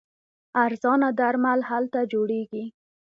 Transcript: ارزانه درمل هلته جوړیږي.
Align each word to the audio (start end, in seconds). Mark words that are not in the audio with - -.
ارزانه 0.63 1.09
درمل 1.19 1.59
هلته 1.69 1.99
جوړیږي. 2.13 2.65